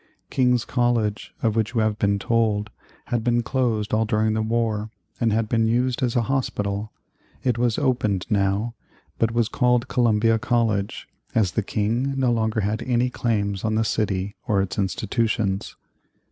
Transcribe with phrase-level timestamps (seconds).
[0.31, 2.71] King's College, of which you have been told,
[3.05, 4.89] had been closed all during the war,
[5.19, 6.91] and had been used as a hospital.
[7.43, 8.73] It was opened now,
[9.19, 13.83] but was called Columbia College, as the King no longer had any claims on the
[13.85, 15.75] city or its institutions.